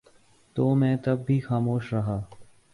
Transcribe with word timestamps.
تو 0.55 0.73
میں 0.75 0.95
تب 0.97 1.25
بھی 1.25 1.39
خاموش 1.39 1.93
رہا 1.93 2.21